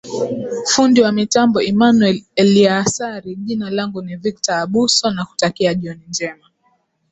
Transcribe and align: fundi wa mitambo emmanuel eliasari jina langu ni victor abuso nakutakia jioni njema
fundi 0.71 1.01
wa 1.01 1.11
mitambo 1.11 1.61
emmanuel 1.61 2.23
eliasari 2.35 3.35
jina 3.35 3.69
langu 3.69 4.01
ni 4.01 4.15
victor 4.15 4.55
abuso 4.55 5.09
nakutakia 5.11 5.73
jioni 5.73 6.01
njema 6.07 6.47